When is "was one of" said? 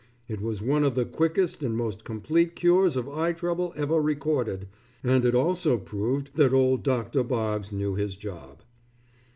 0.41-0.95